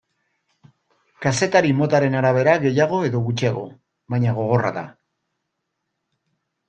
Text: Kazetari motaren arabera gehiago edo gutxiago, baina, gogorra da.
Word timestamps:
Kazetari 1.25 1.73
motaren 1.81 2.17
arabera 2.21 2.55
gehiago 2.65 3.03
edo 3.09 3.21
gutxiago, 3.29 3.63
baina, 4.15 4.35
gogorra 4.39 4.73
da. 4.81 4.85